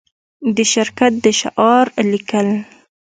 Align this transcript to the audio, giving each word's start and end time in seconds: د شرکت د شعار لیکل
د 0.55 0.57
شرکت 0.73 1.13
د 1.23 1.25
شعار 1.39 1.85
لیکل 2.11 2.47